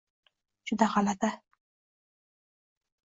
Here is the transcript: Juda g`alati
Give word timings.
Juda 0.71 0.87
g`alati 0.95 1.31